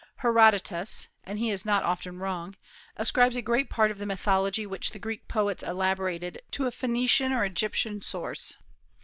Herodotus 0.15 1.09
and 1.25 1.37
he 1.37 1.51
is 1.51 1.63
not 1.63 1.83
often 1.83 2.17
wrong 2.17 2.55
ascribes 2.97 3.35
a 3.35 3.41
great 3.43 3.69
part 3.69 3.91
of 3.91 3.99
the 3.99 4.07
mythology 4.07 4.65
which 4.65 4.93
the 4.93 4.97
Greek 4.97 5.27
poets 5.27 5.61
elaborated 5.61 6.41
to 6.53 6.65
a 6.65 6.71
Phoenician 6.71 7.31
or 7.31 7.45
Egyptian 7.45 8.01
source. 8.01 8.57